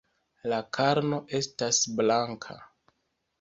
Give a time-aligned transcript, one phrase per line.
[0.53, 2.59] La karno estas blanka.